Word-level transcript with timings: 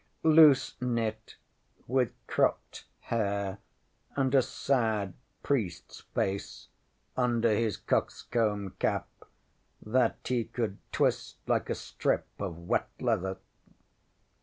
Loose 0.23 0.81
knit, 0.81 1.35
with 1.85 2.11
cropped 2.25 2.85
hair, 3.01 3.59
and 4.15 4.33
a 4.33 4.41
sad 4.41 5.13
priestŌĆÖs 5.43 6.03
face, 6.15 6.69
under 7.15 7.53
his 7.53 7.77
cockscomb 7.77 8.73
cap, 8.79 9.07
that 9.79 10.17
he 10.25 10.45
could 10.45 10.79
twist 10.91 11.37
like 11.45 11.69
a 11.69 11.75
strip 11.75 12.25
of 12.39 12.57
wet 12.57 12.89
leather. 12.99 13.37